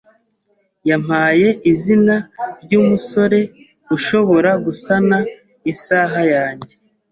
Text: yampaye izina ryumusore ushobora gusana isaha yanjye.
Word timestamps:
yampaye 0.89 1.47
izina 1.71 2.15
ryumusore 2.63 3.39
ushobora 3.95 4.51
gusana 4.65 5.17
isaha 5.73 6.21
yanjye. 6.33 6.73